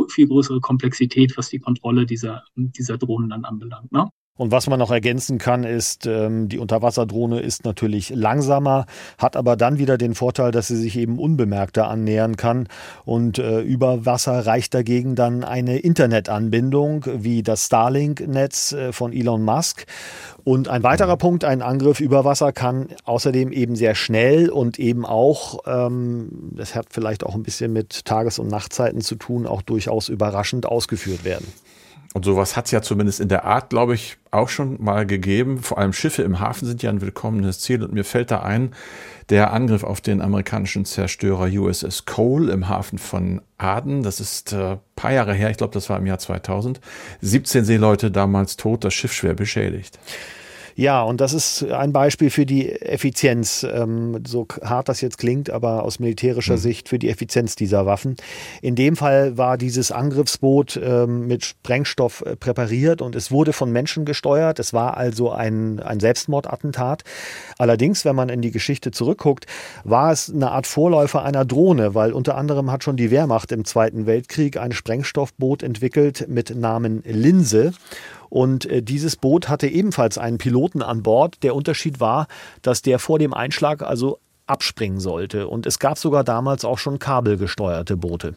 [0.10, 3.92] viel größere Komplexität, was die Kontrolle dieser, dieser Drohnen dann anbelangt.
[3.92, 4.08] Ne?
[4.38, 8.86] Und was man noch ergänzen kann, ist, ähm, die Unterwasserdrohne ist natürlich langsamer,
[9.18, 12.68] hat aber dann wieder den Vorteil, dass sie sich eben unbemerkter annähern kann.
[13.06, 19.42] Und äh, über Wasser reicht dagegen dann eine Internetanbindung wie das Starlink-Netz äh, von Elon
[19.42, 19.86] Musk.
[20.44, 25.06] Und ein weiterer Punkt, ein Angriff über Wasser kann außerdem eben sehr schnell und eben
[25.06, 29.62] auch, ähm, das hat vielleicht auch ein bisschen mit Tages- und Nachtzeiten zu tun, auch
[29.62, 31.48] durchaus überraschend ausgeführt werden.
[32.16, 35.62] Und sowas hat es ja zumindest in der Art, glaube ich, auch schon mal gegeben.
[35.62, 37.84] Vor allem Schiffe im Hafen sind ja ein willkommenes Ziel.
[37.84, 38.74] Und mir fällt da ein,
[39.28, 44.02] der Angriff auf den amerikanischen Zerstörer USS Cole im Hafen von Aden.
[44.02, 46.80] Das ist äh, paar Jahre her, ich glaube, das war im Jahr 2000.
[47.20, 50.00] 17 Seeleute damals tot, das Schiff schwer beschädigt.
[50.78, 55.50] Ja, und das ist ein Beispiel für die Effizienz, ähm, so hart das jetzt klingt,
[55.50, 56.60] aber aus militärischer mhm.
[56.60, 58.18] Sicht für die Effizienz dieser Waffen.
[58.62, 63.72] In dem Fall war dieses Angriffsboot ähm, mit Sprengstoff äh, präpariert und es wurde von
[63.72, 64.60] Menschen gesteuert.
[64.60, 67.04] Es war also ein, ein Selbstmordattentat.
[67.58, 69.46] Allerdings, wenn man in die Geschichte zurückguckt,
[69.86, 73.64] war es eine Art Vorläufer einer Drohne, weil unter anderem hat schon die Wehrmacht im
[73.64, 77.72] Zweiten Weltkrieg ein Sprengstoffboot entwickelt mit Namen Linse.
[78.30, 81.44] Und äh, dieses Boot hatte ebenfalls einen Piloten an Bord.
[81.44, 82.28] Der Unterschied war,
[82.62, 85.48] dass der vor dem Einschlag also abspringen sollte.
[85.48, 88.36] Und es gab sogar damals auch schon kabelgesteuerte Boote.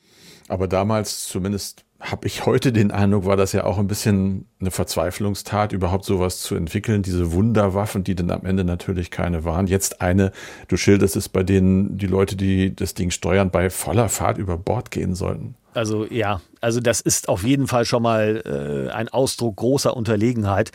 [0.48, 4.70] Aber damals zumindest habe ich heute den Eindruck, war das ja auch ein bisschen eine
[4.70, 9.66] Verzweiflungstat, überhaupt sowas zu entwickeln, diese Wunderwaffen, die dann am Ende natürlich keine waren.
[9.66, 10.30] Jetzt eine,
[10.68, 14.56] du schilderst es, bei denen die Leute, die das Ding steuern, bei voller Fahrt über
[14.56, 15.56] Bord gehen sollten.
[15.78, 20.72] Also ja, also das ist auf jeden Fall schon mal äh, ein Ausdruck großer Unterlegenheit.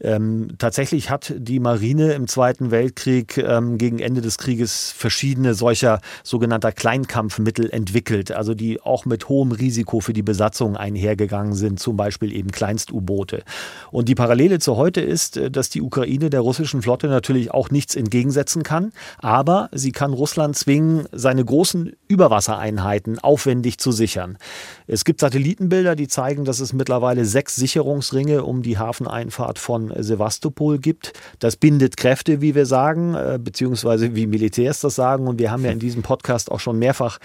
[0.00, 6.00] Ähm, tatsächlich hat die Marine im Zweiten Weltkrieg ähm, gegen Ende des Krieges verschiedene solcher
[6.22, 11.98] sogenannter Kleinkampfmittel entwickelt, also die auch mit hohem Risiko für die Besatzung einhergegangen sind, zum
[11.98, 13.42] Beispiel eben Kleinst-U-Boote.
[13.90, 17.68] Und die Parallele zu heute ist, äh, dass die Ukraine der russischen Flotte natürlich auch
[17.68, 24.38] nichts entgegensetzen kann, aber sie kann Russland zwingen, seine großen Überwassereinheiten aufwendig zu sichern.
[24.86, 30.78] Es gibt Satellitenbilder, die zeigen, dass es mittlerweile sechs Sicherungsringe um die Hafeneinfahrt von Sevastopol
[30.78, 31.12] gibt.
[31.40, 35.26] Das bindet Kräfte, wie wir sagen, äh, beziehungsweise wie Militärs das sagen.
[35.26, 37.18] Und wir haben ja in diesem Podcast auch schon mehrfach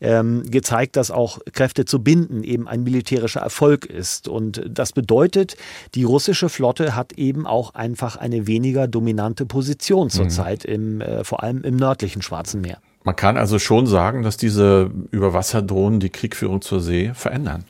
[0.00, 4.28] ähm, gezeigt, dass auch Kräfte zu binden eben ein militärischer Erfolg ist.
[4.28, 5.56] Und das bedeutet,
[5.94, 10.74] die russische Flotte hat eben auch einfach eine weniger dominante Position zurzeit, mhm.
[10.74, 12.78] im, äh, vor allem im nördlichen Schwarzen Meer.
[13.06, 17.64] Man kann also schon sagen, dass diese Überwasserdrohnen die Kriegführung zur See verändern.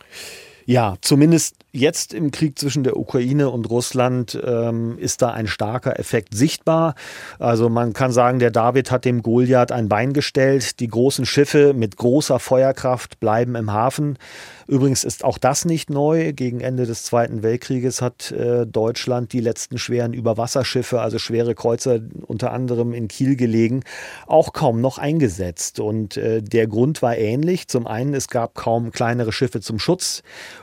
[0.64, 5.98] Ja, zumindest jetzt im Krieg zwischen der Ukraine und Russland ähm, ist da ein starker
[6.00, 6.94] Effekt sichtbar.
[7.38, 10.80] Also man kann sagen, der David hat dem Goliath ein Bein gestellt.
[10.80, 14.18] Die großen Schiffe mit großer Feuerkraft bleiben im Hafen.
[14.66, 16.32] Übrigens ist auch das nicht neu.
[16.32, 22.00] Gegen Ende des Zweiten Weltkrieges hat äh, Deutschland die letzten schweren Überwasserschiffe, also schwere Kreuzer
[22.26, 23.82] unter anderem in Kiel gelegen,
[24.26, 25.80] auch kaum noch eingesetzt.
[25.80, 27.68] Und äh, der Grund war ähnlich.
[27.68, 30.22] Zum einen, es gab kaum kleinere Schiffe zum Schutz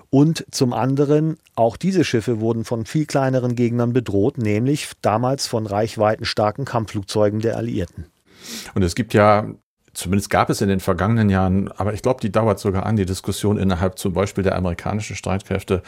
[0.09, 5.65] und zum anderen, auch diese Schiffe wurden von viel kleineren Gegnern bedroht, nämlich damals von
[5.65, 8.05] reichweitenstarken Kampfflugzeugen der Alliierten.
[8.75, 9.47] Und es gibt ja
[9.93, 13.05] zumindest gab es in den vergangenen Jahren, aber ich glaube, die dauert sogar an, die
[13.05, 15.83] Diskussion innerhalb zum Beispiel der amerikanischen Streitkräfte,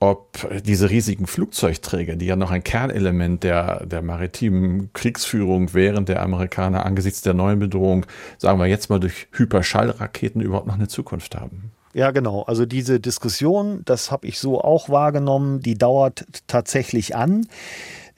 [0.00, 6.22] ob diese riesigen Flugzeugträger, die ja noch ein Kernelement der, der maritimen Kriegsführung wären der
[6.22, 8.06] Amerikaner angesichts der neuen Bedrohung,
[8.38, 11.72] sagen wir jetzt mal durch Hyperschallraketen überhaupt noch eine Zukunft haben.
[11.94, 12.42] Ja, genau.
[12.42, 17.48] Also diese Diskussion, das habe ich so auch wahrgenommen, die dauert tatsächlich an.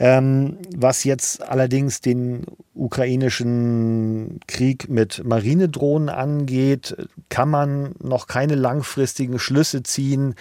[0.03, 6.97] Ähm, was jetzt allerdings den ukrainischen Krieg mit Marinedrohnen angeht,
[7.29, 10.37] kann man noch keine langfristigen Schlüsse ziehen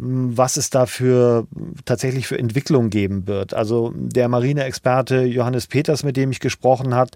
[0.00, 1.46] was es da für
[1.84, 3.52] tatsächlich für Entwicklung geben wird.
[3.52, 7.10] Also der Marineexperte Johannes Peters, mit dem ich gesprochen habe,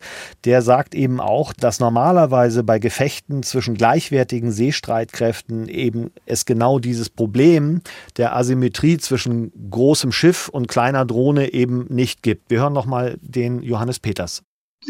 [0.45, 7.09] der sagt eben auch, dass normalerweise bei Gefechten zwischen gleichwertigen Seestreitkräften eben es genau dieses
[7.09, 7.83] Problem
[8.16, 12.51] der Asymmetrie zwischen großem Schiff und kleiner Drohne eben nicht gibt.
[12.51, 14.42] Wir hören noch mal den Johannes Peters.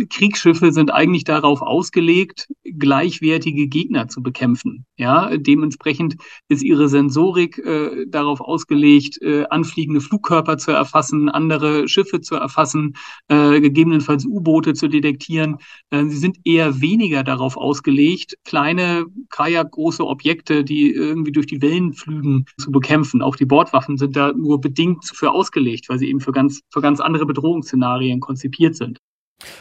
[0.09, 4.87] Kriegsschiffe sind eigentlich darauf ausgelegt, gleichwertige Gegner zu bekämpfen.
[4.97, 6.17] Ja, dementsprechend
[6.49, 12.95] ist ihre Sensorik äh, darauf ausgelegt, äh, anfliegende Flugkörper zu erfassen, andere Schiffe zu erfassen,
[13.29, 15.59] äh, gegebenenfalls U-Boote zu detektieren.
[15.91, 21.93] Äh, sie sind eher weniger darauf ausgelegt, kleine kajakgroße Objekte, die irgendwie durch die Wellen
[21.93, 23.23] flügen, zu bekämpfen.
[23.23, 26.81] Auch die Bordwaffen sind da nur bedingt für ausgelegt, weil sie eben für ganz, für
[26.81, 28.99] ganz andere Bedrohungsszenarien konzipiert sind.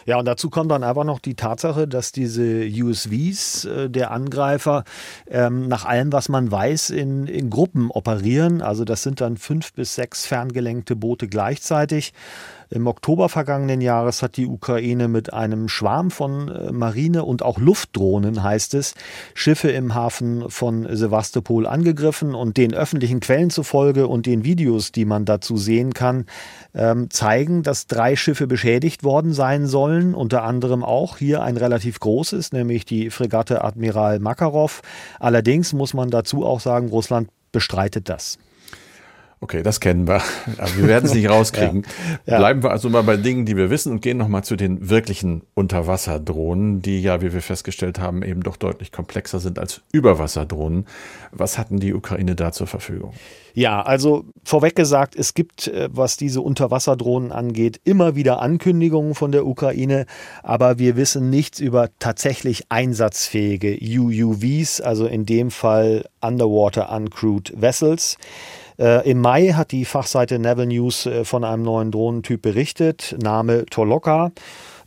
[0.06, 4.84] Ja, und dazu kommt dann einfach noch die Tatsache, dass diese USVs äh, der Angreifer
[5.28, 8.62] ähm, nach allem, was man weiß, in, in Gruppen operieren.
[8.62, 12.14] Also das sind dann fünf bis sechs ferngelenkte Boote gleichzeitig.
[12.74, 17.60] Im Oktober vergangenen Jahres hat die Ukraine mit einem Schwarm von äh, Marine- und auch
[17.60, 18.96] Luftdrohnen, heißt es,
[19.34, 25.04] Schiffe im Hafen von Sevastopol angegriffen und den öffentlichen Quellen zufolge und den Videos, die
[25.04, 26.28] man dazu sehen kann,
[26.74, 32.00] ähm, zeigen, dass drei Schiffe beschädigt worden sein sollen, unter anderem auch hier ein relativ
[32.00, 34.82] großes, nämlich die Fregatte Admiral Makarov.
[35.20, 38.38] Allerdings muss man dazu auch sagen, Russland bestreitet das.
[39.44, 40.22] Okay, das kennen wir.
[40.60, 41.82] Aber wir werden es nicht rauskriegen.
[42.28, 42.34] ja.
[42.34, 42.38] Ja.
[42.38, 45.42] Bleiben wir also mal bei Dingen, die wir wissen und gehen nochmal zu den wirklichen
[45.56, 50.86] Unterwasserdrohnen, die ja, wie wir festgestellt haben, eben doch deutlich komplexer sind als Überwasserdrohnen.
[51.32, 53.14] Was hatten die Ukraine da zur Verfügung?
[53.54, 59.32] Ja, also vorweg gesagt, es gibt, äh, was diese Unterwasserdrohnen angeht, immer wieder Ankündigungen von
[59.32, 60.06] der Ukraine,
[60.44, 68.18] aber wir wissen nichts über tatsächlich einsatzfähige UUVs, also in dem Fall Underwater Uncrewed Vessels.
[68.82, 73.68] Äh, Im Mai hat die Fachseite Naval News äh, von einem neuen Drohnentyp berichtet, Name
[73.68, 74.32] Toloka.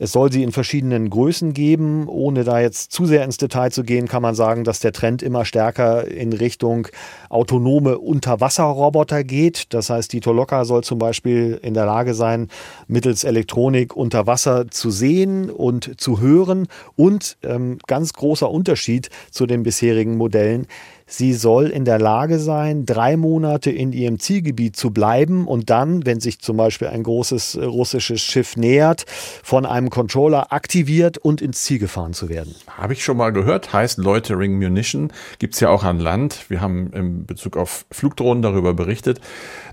[0.01, 2.09] Es soll sie in verschiedenen Größen geben.
[2.09, 5.23] Ohne da jetzt zu sehr ins Detail zu gehen, kann man sagen, dass der Trend
[5.23, 6.89] immer stärker in Richtung
[7.29, 9.73] autonome Unterwasserroboter geht.
[9.73, 12.49] Das heißt, die Toloka soll zum Beispiel in der Lage sein,
[12.89, 16.67] mittels Elektronik unter Wasser zu sehen und zu hören.
[16.97, 20.67] Und ähm, ganz großer Unterschied zu den bisherigen Modellen.
[21.07, 26.07] Sie soll in der Lage sein, drei Monate in ihrem Zielgebiet zu bleiben und dann,
[26.07, 29.05] wenn sich zum Beispiel ein großes äh, russisches Schiff nähert,
[29.43, 32.55] von einem Controller aktiviert und ins Ziel gefahren zu werden.
[32.69, 35.13] Habe ich schon mal gehört, heißt Loitering Munition.
[35.39, 36.47] Gibt es ja auch an Land.
[36.49, 39.21] Wir haben in Bezug auf Flugdrohnen darüber berichtet.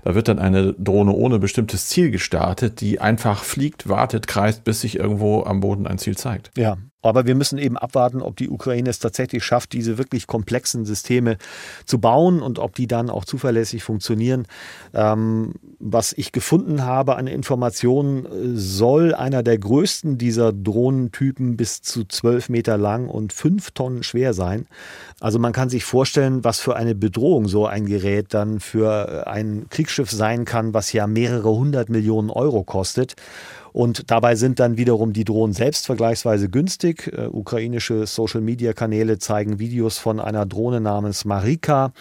[0.04, 4.82] Da wird dann eine Drohne ohne bestimmtes Ziel gestartet, die einfach fliegt, wartet, kreist, bis
[4.82, 6.50] sich irgendwo am Boden ein Ziel zeigt.
[6.56, 10.84] Ja, aber wir müssen eben abwarten, ob die Ukraine es tatsächlich schafft, diese wirklich komplexen
[10.84, 11.36] Systeme
[11.84, 14.46] zu bauen und ob die dann auch zuverlässig funktionieren.
[14.94, 22.04] Ähm, was ich gefunden habe an Informationen, soll einer der größten dieser Drohnentypen bis zu
[22.04, 24.66] zwölf Meter lang und fünf Tonnen schwer sein.
[25.20, 29.66] Also man kann sich vorstellen, was für eine Bedrohung so ein Gerät dann für ein
[29.70, 33.16] Kriegsschiff sein kann, was ja mehrere hundert Millionen Euro kostet.
[33.72, 37.12] Und dabei sind dann wiederum die Drohnen selbst vergleichsweise günstig.
[37.12, 41.92] Äh, ukrainische Social-Media-Kanäle zeigen Videos von einer Drohne namens Marika.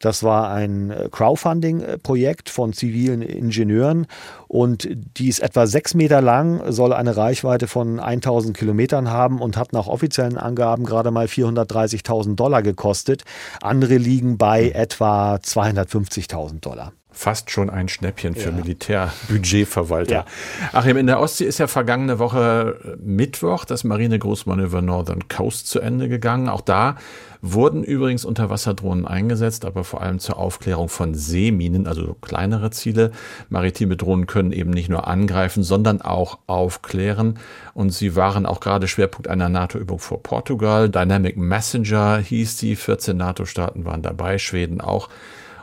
[0.00, 4.06] Das war ein äh, Crowdfunding-Projekt von zivilen Ingenieuren
[4.48, 9.56] und die ist etwa sechs Meter lang, soll eine Reichweite von 1000 Kilometern haben und
[9.56, 13.24] hat nach offiziellen Angaben gerade mal 430.000 Dollar gekostet.
[13.60, 18.54] Andere liegen bei etwa 250.000 Dollar fast schon ein Schnäppchen für ja.
[18.54, 20.14] Militärbudgetverwalter.
[20.14, 20.24] Ja.
[20.72, 26.08] Achim, in der Ostsee ist ja vergangene Woche Mittwoch das Marine-Großmanöver Northern Coast zu Ende
[26.08, 26.48] gegangen.
[26.48, 26.96] Auch da
[27.42, 33.10] wurden übrigens Unterwasserdrohnen eingesetzt, aber vor allem zur Aufklärung von Seeminen, also kleinere Ziele.
[33.50, 37.38] Maritime Drohnen können eben nicht nur angreifen, sondern auch aufklären.
[37.74, 40.88] Und sie waren auch gerade Schwerpunkt einer NATO-Übung vor Portugal.
[40.88, 42.76] Dynamic Messenger hieß die.
[42.76, 45.10] 14 NATO-Staaten waren dabei, Schweden auch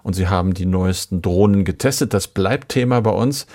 [0.08, 2.14] und sie haben die neuesten Drohnen getestet.
[2.14, 3.46] Das bleibt Thema bei uns.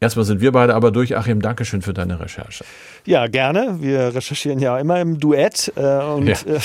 [0.00, 1.14] Erstmal sind wir beide aber durch.
[1.14, 2.64] Achim, Dankeschön für deine Recherche.
[3.04, 3.82] Ja, gerne.
[3.82, 5.70] Wir recherchieren ja immer im Duett.
[5.76, 6.36] Äh, und ja.
[6.46, 6.58] äh,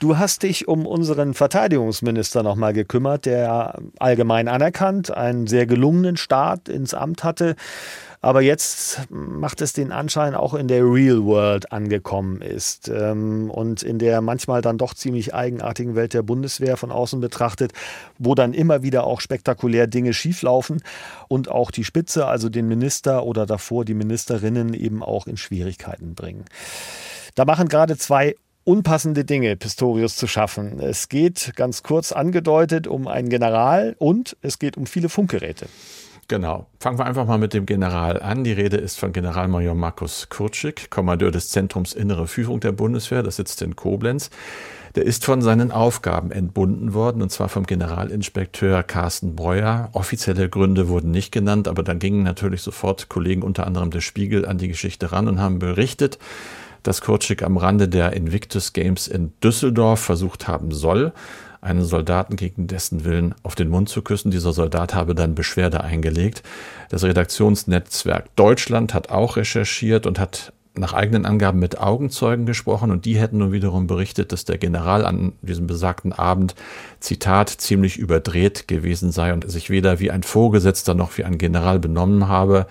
[0.00, 6.68] du hast dich um unseren Verteidigungsminister nochmal gekümmert, der allgemein anerkannt einen sehr gelungenen Start
[6.68, 7.54] ins Amt hatte
[8.22, 13.82] aber jetzt macht es den Anschein, auch in der Real World angekommen ist ähm, und
[13.82, 17.72] in der manchmal dann doch ziemlich eigenartigen Welt der Bundeswehr von außen betrachtet,
[18.18, 20.82] wo dann immer wieder auch spektakulär Dinge schieflaufen
[21.26, 26.14] und auch die Spitze, also den Minister oder davor die Ministerinnen eben auch in Schwierigkeiten
[26.14, 26.44] bringen.
[27.34, 30.78] Da machen gerade zwei unpassende Dinge Pistorius zu schaffen.
[30.78, 35.66] Es geht ganz kurz angedeutet um einen General und es geht um viele Funkgeräte.
[36.32, 36.66] Genau.
[36.80, 38.42] Fangen wir einfach mal mit dem General an.
[38.42, 43.22] Die Rede ist von Generalmajor Markus Kurczyk, Kommandeur des Zentrums Innere Führung der Bundeswehr.
[43.22, 44.30] Das sitzt in Koblenz.
[44.94, 49.90] Der ist von seinen Aufgaben entbunden worden, und zwar vom Generalinspekteur Carsten Breuer.
[49.92, 54.46] Offizielle Gründe wurden nicht genannt, aber dann gingen natürlich sofort Kollegen unter anderem der Spiegel
[54.46, 56.18] an die Geschichte ran und haben berichtet,
[56.82, 61.12] dass Kurczyk am Rande der Invictus Games in Düsseldorf versucht haben soll,
[61.62, 64.30] einen Soldaten gegen dessen Willen auf den Mund zu küssen.
[64.30, 66.42] Dieser Soldat habe dann Beschwerde eingelegt.
[66.90, 73.04] Das Redaktionsnetzwerk Deutschland hat auch recherchiert und hat nach eigenen Angaben mit Augenzeugen gesprochen und
[73.04, 76.54] die hätten nun wiederum berichtet, dass der General an diesem besagten Abend,
[76.98, 81.78] Zitat, ziemlich überdreht gewesen sei und sich weder wie ein Vorgesetzter noch wie ein General
[81.78, 82.66] benommen habe.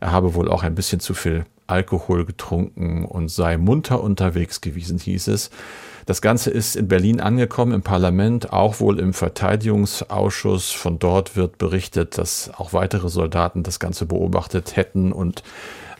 [0.00, 4.98] Er habe wohl auch ein bisschen zu viel Alkohol getrunken und sei munter unterwegs gewesen,
[4.98, 5.50] hieß es.
[6.06, 10.70] Das Ganze ist in Berlin angekommen, im Parlament, auch wohl im Verteidigungsausschuss.
[10.70, 15.42] Von dort wird berichtet, dass auch weitere Soldaten das Ganze beobachtet hätten und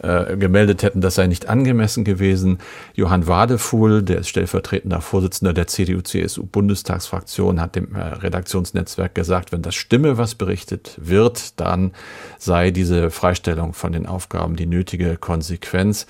[0.03, 2.59] äh, gemeldet hätten, das sei nicht angemessen gewesen.
[2.95, 9.77] Johann Wadefuhl, der ist stellvertretender Vorsitzender der CDU-CSU-Bundestagsfraktion, hat dem äh, Redaktionsnetzwerk gesagt, wenn das
[9.77, 11.93] stimme, was berichtet wird, dann
[12.39, 16.07] sei diese Freistellung von den Aufgaben die nötige Konsequenz.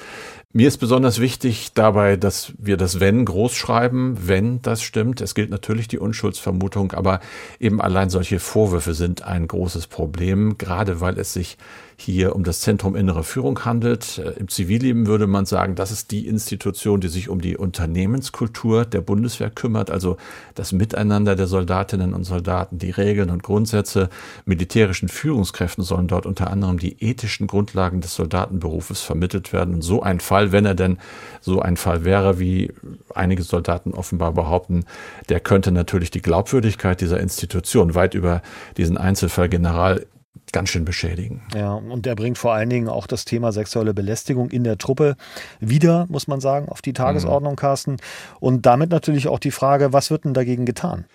[0.54, 5.22] Mir ist besonders wichtig dabei, dass wir das Wenn groß schreiben, wenn das stimmt.
[5.22, 7.20] Es gilt natürlich die Unschuldsvermutung, aber
[7.58, 11.56] eben allein solche Vorwürfe sind ein großes Problem, gerade weil es sich
[12.02, 14.18] hier um das Zentrum Innere Führung handelt.
[14.18, 18.84] Äh, Im Zivilleben würde man sagen, das ist die Institution, die sich um die Unternehmenskultur
[18.84, 20.16] der Bundeswehr kümmert, also
[20.54, 24.08] das Miteinander der Soldatinnen und Soldaten, die Regeln und Grundsätze.
[24.44, 29.74] Militärischen Führungskräften sollen dort unter anderem die ethischen Grundlagen des Soldatenberufes vermittelt werden.
[29.74, 30.98] Und so ein Fall, wenn er denn
[31.40, 32.72] so ein Fall wäre, wie
[33.14, 34.84] einige Soldaten offenbar behaupten,
[35.28, 38.42] der könnte natürlich die Glaubwürdigkeit dieser Institution weit über
[38.76, 40.04] diesen Einzelfall General
[40.52, 41.42] ganz schön beschädigen.
[41.54, 45.16] Ja, und der bringt vor allen Dingen auch das Thema sexuelle Belästigung in der Truppe
[45.60, 47.56] wieder, muss man sagen, auf die Tagesordnung, mhm.
[47.56, 47.96] Carsten.
[48.40, 51.06] Und damit natürlich auch die Frage, was wird denn dagegen getan?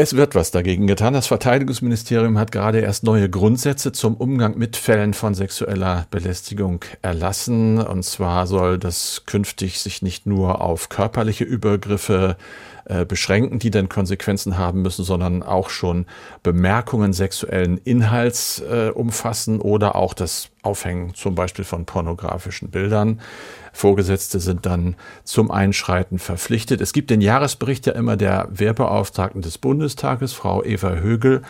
[0.00, 1.12] Es wird was dagegen getan.
[1.12, 7.80] Das Verteidigungsministerium hat gerade erst neue Grundsätze zum Umgang mit Fällen von sexueller Belästigung erlassen.
[7.80, 12.36] Und zwar soll das künftig sich nicht nur auf körperliche Übergriffe
[12.84, 16.06] äh, beschränken, die dann Konsequenzen haben müssen, sondern auch schon
[16.44, 23.20] Bemerkungen sexuellen Inhalts äh, umfassen oder auch das Aufhängen zum Beispiel von pornografischen Bildern.
[23.72, 26.80] Vorgesetzte sind dann zum Einschreiten verpflichtet.
[26.80, 31.42] Es gibt den Jahresbericht ja immer der Wehrbeauftragten des Bundestages, Frau Eva Högel,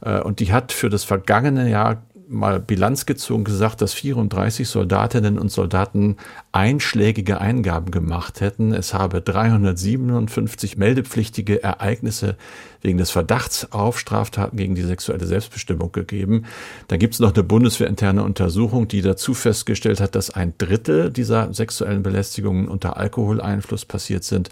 [0.00, 5.38] äh, und die hat für das vergangene Jahr mal Bilanz gezogen, gesagt, dass 34 Soldatinnen
[5.38, 6.16] und Soldaten
[6.52, 8.72] einschlägige Eingaben gemacht hätten.
[8.72, 12.36] Es habe 357 meldepflichtige Ereignisse
[12.80, 16.44] wegen des Verdachts auf Straftaten gegen die sexuelle Selbstbestimmung gegeben.
[16.88, 21.52] Da gibt es noch eine bundeswehrinterne Untersuchung, die dazu festgestellt hat, dass ein Drittel dieser
[21.52, 24.50] sexuellen Belästigungen unter Alkoholeinfluss passiert sind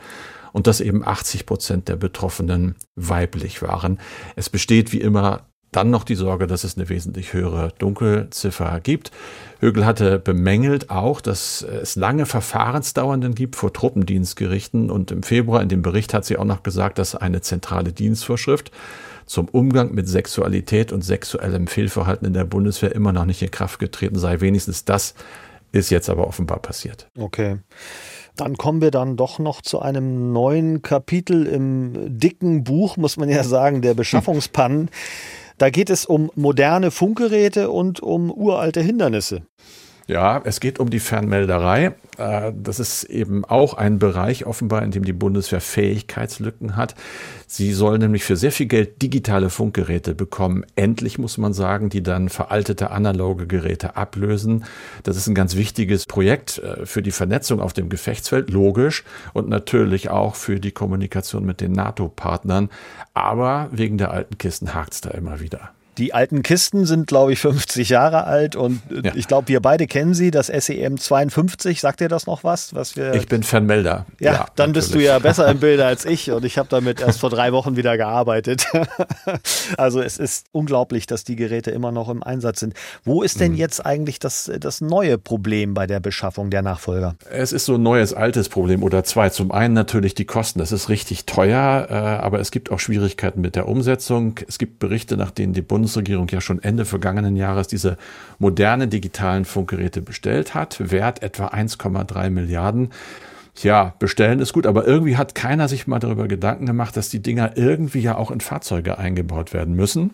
[0.52, 3.98] und dass eben 80 Prozent der Betroffenen weiblich waren.
[4.36, 9.10] Es besteht wie immer dann noch die Sorge, dass es eine wesentlich höhere Dunkelziffer gibt.
[9.58, 15.68] Högel hatte bemängelt auch, dass es lange Verfahrensdauernden gibt vor Truppendienstgerichten und im Februar in
[15.68, 18.70] dem Bericht hat sie auch noch gesagt, dass eine zentrale Dienstvorschrift
[19.24, 23.78] zum Umgang mit Sexualität und sexuellem Fehlverhalten in der Bundeswehr immer noch nicht in Kraft
[23.78, 24.40] getreten sei.
[24.40, 25.14] Wenigstens das
[25.72, 27.08] ist jetzt aber offenbar passiert.
[27.18, 27.58] Okay.
[28.36, 33.28] Dann kommen wir dann doch noch zu einem neuen Kapitel im dicken Buch, muss man
[33.28, 34.90] ja sagen, der Beschaffungspannen.
[35.58, 39.42] Da geht es um moderne Funkgeräte und um uralte Hindernisse.
[40.06, 41.94] Ja, es geht um die Fernmelderei.
[42.18, 46.94] Äh, das ist eben auch ein Bereich offenbar, in dem die Bundeswehr Fähigkeitslücken hat.
[47.46, 50.64] Sie soll nämlich für sehr viel Geld digitale Funkgeräte bekommen.
[50.74, 54.64] Endlich muss man sagen, die dann veraltete analoge Geräte ablösen.
[55.02, 59.48] Das ist ein ganz wichtiges Projekt äh, für die Vernetzung auf dem Gefechtsfeld, logisch, und
[59.48, 62.70] natürlich auch für die Kommunikation mit den NATO-Partnern.
[63.14, 65.72] Aber wegen der alten Kisten hakt es da immer wieder.
[65.98, 69.12] Die alten Kisten sind, glaube ich, 50 Jahre alt und äh, ja.
[69.14, 71.80] ich glaube, wir beide kennen sie, das SEM 52.
[71.80, 72.74] Sagt dir das noch was?
[72.74, 74.06] was wir ich bin Fernmelder.
[74.18, 74.74] Ja, ja dann natürlich.
[74.74, 77.52] bist du ja besser im Bilder als ich und ich habe damit erst vor drei
[77.52, 78.64] Wochen wieder gearbeitet.
[79.76, 82.74] also es ist unglaublich, dass die Geräte immer noch im Einsatz sind.
[83.04, 83.58] Wo ist denn mhm.
[83.58, 87.16] jetzt eigentlich das, das neue Problem bei der Beschaffung der Nachfolger?
[87.30, 89.28] Es ist so ein neues, altes Problem oder zwei.
[89.28, 90.58] Zum einen natürlich die Kosten.
[90.58, 94.36] Das ist richtig teuer, äh, aber es gibt auch Schwierigkeiten mit der Umsetzung.
[94.48, 97.96] Es gibt Berichte, nach denen die Bund Bundesregierung ja schon Ende vergangenen Jahres diese
[98.38, 102.90] modernen digitalen Funkgeräte bestellt hat, Wert etwa 1,3 Milliarden.
[103.60, 107.20] Ja, bestellen ist gut, aber irgendwie hat keiner sich mal darüber Gedanken gemacht, dass die
[107.20, 110.10] Dinger irgendwie ja auch in Fahrzeuge eingebaut werden müssen.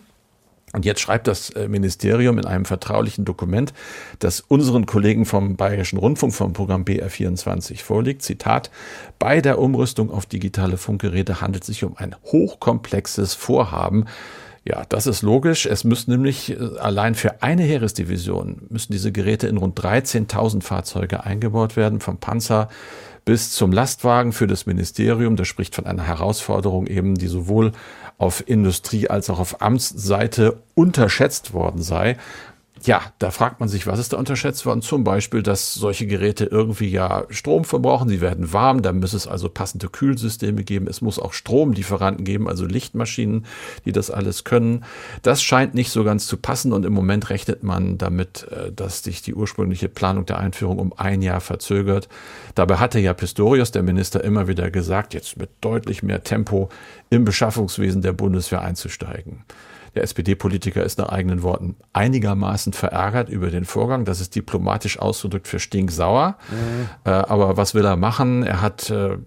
[0.73, 3.71] Und jetzt schreibt das äh, Ministerium in einem vertraulichen Dokument,
[4.19, 8.23] das unseren Kollegen vom Bayerischen Rundfunk vom Programm BR24 vorliegt.
[8.23, 8.71] Zitat,
[9.19, 14.05] bei der Umrüstung auf digitale Funkgeräte handelt es sich um ein hochkomplexes Vorhaben,
[14.69, 15.65] ja, das ist logisch.
[15.65, 21.23] Es müssen nämlich äh, allein für eine Heeresdivision müssen diese Geräte in rund 13.000 Fahrzeuge
[21.23, 22.69] eingebaut werden, vom Panzer
[23.25, 25.35] bis zum Lastwagen für das Ministerium.
[25.35, 27.71] Das spricht von einer Herausforderung eben, die sowohl
[28.19, 32.17] auf Industrie als auch auf Amtsseite unterschätzt worden sei.
[32.83, 34.81] Ja, da fragt man sich, was ist da unterschätzt worden?
[34.81, 39.27] Zum Beispiel, dass solche Geräte irgendwie ja Strom verbrauchen, sie werden warm, da muss es
[39.27, 43.45] also passende Kühlsysteme geben, es muss auch Stromlieferanten geben, also Lichtmaschinen,
[43.85, 44.85] die das alles können.
[45.23, 49.03] Das scheint nicht so ganz zu passen und im Moment rechnet man damit, äh, dass
[49.03, 52.07] sich die ursprüngliche Planung der Einführung um ein Jahr verzögert.
[52.55, 56.69] Dabei hatte ja Pistorius, der Minister, immer wieder gesagt, jetzt mit deutlich mehr Tempo
[57.09, 59.43] im Beschaffungswesen der Bundeswehr einzusteigen.
[59.95, 64.05] Der SPD-Politiker ist nach eigenen Worten einigermaßen verärgert über den Vorgang.
[64.05, 66.37] Das ist diplomatisch ausgedrückt für stinksauer.
[66.49, 66.89] Mhm.
[67.05, 68.43] Äh, aber was will er machen?
[68.43, 69.17] Er hat äh,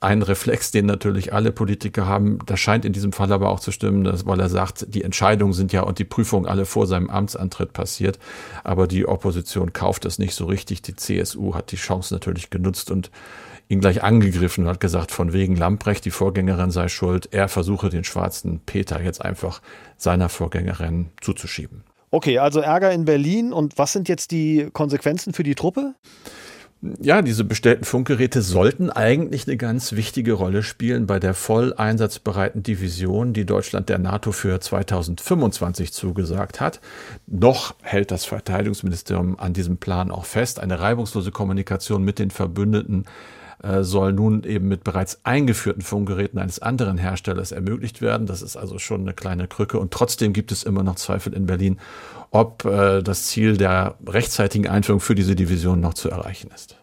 [0.00, 2.38] einen Reflex, den natürlich alle Politiker haben.
[2.46, 5.52] Das scheint in diesem Fall aber auch zu stimmen, dass, weil er sagt, die Entscheidungen
[5.52, 8.18] sind ja und die Prüfungen alle vor seinem Amtsantritt passiert.
[8.62, 10.82] Aber die Opposition kauft das nicht so richtig.
[10.82, 13.10] Die CSU hat die Chance natürlich genutzt und
[13.68, 17.28] ihn gleich angegriffen und hat gesagt, von wegen Lamprecht, die Vorgängerin sei schuld.
[17.32, 19.60] Er versuche den schwarzen Peter jetzt einfach
[19.96, 21.82] seiner Vorgängerin zuzuschieben.
[22.10, 23.52] Okay, also Ärger in Berlin.
[23.52, 25.94] Und was sind jetzt die Konsequenzen für die Truppe?
[26.80, 32.62] Ja, diese bestellten Funkgeräte sollten eigentlich eine ganz wichtige Rolle spielen bei der voll einsatzbereiten
[32.62, 36.80] Division, die Deutschland der NATO für 2025 zugesagt hat.
[37.26, 40.60] Noch hält das Verteidigungsministerium an diesem Plan auch fest.
[40.60, 43.06] Eine reibungslose Kommunikation mit den Verbündeten
[43.60, 48.28] äh, soll nun eben mit bereits eingeführten Funkgeräten eines anderen Herstellers ermöglicht werden.
[48.28, 49.80] Das ist also schon eine kleine Krücke.
[49.80, 51.80] Und trotzdem gibt es immer noch Zweifel in Berlin,
[52.30, 56.76] ob äh, das Ziel der rechtzeitigen Einführung für diese Division noch zu erreichen ist.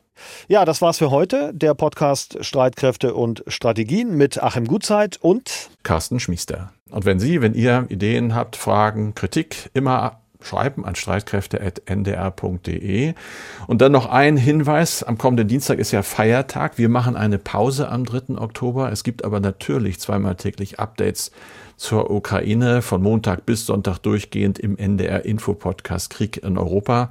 [0.47, 1.51] Ja, das war's für heute.
[1.53, 6.71] Der Podcast Streitkräfte und Strategien mit Achim Gutzeit und Carsten Schmiester.
[6.89, 13.13] Und wenn Sie, wenn ihr Ideen habt, Fragen, Kritik, immer schreiben an streitkräfte.ndr.de.
[13.67, 15.03] Und dann noch ein Hinweis.
[15.03, 16.77] Am kommenden Dienstag ist ja Feiertag.
[16.77, 18.37] Wir machen eine Pause am 3.
[18.37, 18.91] Oktober.
[18.91, 21.31] Es gibt aber natürlich zweimal täglich Updates
[21.78, 27.09] zur Ukraine von Montag bis Sonntag durchgehend im NDR Info Podcast Krieg in Europa.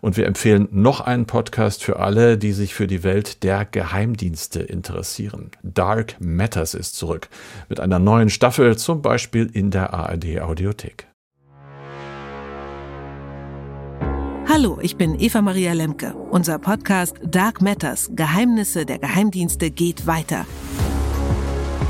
[0.00, 4.60] Und wir empfehlen noch einen Podcast für alle, die sich für die Welt der Geheimdienste
[4.60, 5.50] interessieren.
[5.62, 7.28] Dark Matters ist zurück
[7.68, 11.10] mit einer neuen Staffel, zum Beispiel in der ARD Audiothek.
[14.52, 16.12] Hallo, ich bin Eva Maria Lemke.
[16.12, 20.44] Unser Podcast Dark Matters, Geheimnisse der Geheimdienste geht weiter.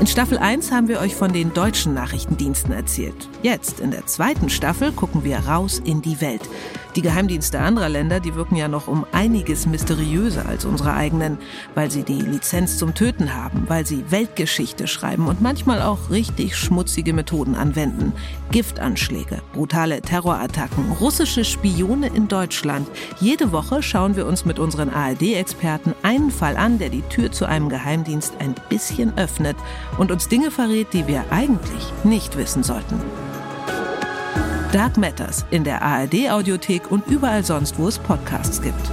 [0.01, 3.29] In Staffel 1 haben wir euch von den deutschen Nachrichtendiensten erzählt.
[3.43, 6.41] Jetzt, in der zweiten Staffel, gucken wir raus in die Welt.
[6.95, 11.37] Die Geheimdienste anderer Länder, die wirken ja noch um einiges mysteriöser als unsere eigenen,
[11.73, 16.57] weil sie die Lizenz zum Töten haben, weil sie Weltgeschichte schreiben und manchmal auch richtig
[16.57, 18.11] schmutzige Methoden anwenden.
[18.51, 22.89] Giftanschläge, brutale Terrorattacken, russische Spione in Deutschland.
[23.21, 27.45] Jede Woche schauen wir uns mit unseren ARD-Experten einen Fall an, der die Tür zu
[27.45, 29.55] einem Geheimdienst ein bisschen öffnet
[29.97, 33.01] und uns Dinge verrät, die wir eigentlich nicht wissen sollten.
[34.71, 38.89] Dark Matters in der ARD Audiothek und überall sonst, wo es Podcasts gibt.